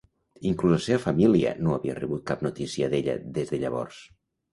Inclús 0.51 0.71
la 0.75 0.79
seva 0.85 1.01
família 1.01 1.51
no 1.65 1.75
havia 1.75 1.97
rebut 1.99 2.23
cap 2.31 2.41
notícia 2.47 2.89
d'ella 2.95 3.19
des 3.37 3.53
de 3.53 3.61
llavors. 3.65 4.01